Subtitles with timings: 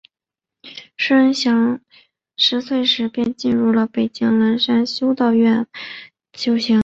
[0.97, 1.79] 师恩祥
[2.35, 5.67] 十岁时便进入北京栅栏修道院
[6.33, 6.79] 修行。